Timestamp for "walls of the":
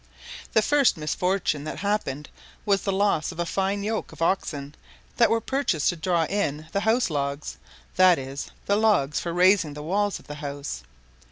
9.83-10.33